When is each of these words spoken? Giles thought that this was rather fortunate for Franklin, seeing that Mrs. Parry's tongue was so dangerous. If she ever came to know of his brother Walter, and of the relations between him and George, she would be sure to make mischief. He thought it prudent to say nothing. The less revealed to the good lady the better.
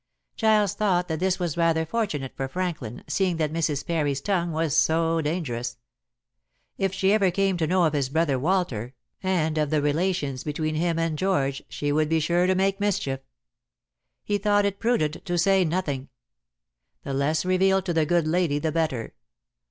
Giles 0.35 0.73
thought 0.73 1.07
that 1.09 1.19
this 1.19 1.37
was 1.37 1.55
rather 1.57 1.85
fortunate 1.85 2.33
for 2.35 2.47
Franklin, 2.47 3.03
seeing 3.07 3.37
that 3.37 3.53
Mrs. 3.53 3.85
Parry's 3.85 4.19
tongue 4.19 4.51
was 4.51 4.75
so 4.75 5.21
dangerous. 5.21 5.77
If 6.75 6.91
she 6.91 7.13
ever 7.13 7.29
came 7.29 7.55
to 7.57 7.67
know 7.67 7.83
of 7.83 7.93
his 7.93 8.09
brother 8.09 8.39
Walter, 8.39 8.95
and 9.21 9.59
of 9.59 9.69
the 9.69 9.79
relations 9.79 10.43
between 10.43 10.73
him 10.73 10.97
and 10.97 11.19
George, 11.19 11.61
she 11.69 11.91
would 11.91 12.09
be 12.09 12.19
sure 12.19 12.47
to 12.47 12.55
make 12.55 12.79
mischief. 12.79 13.19
He 14.23 14.39
thought 14.39 14.65
it 14.65 14.79
prudent 14.79 15.23
to 15.23 15.37
say 15.37 15.63
nothing. 15.63 16.09
The 17.03 17.13
less 17.13 17.45
revealed 17.45 17.85
to 17.85 17.93
the 17.93 18.07
good 18.07 18.25
lady 18.25 18.57
the 18.57 18.71
better. 18.71 19.13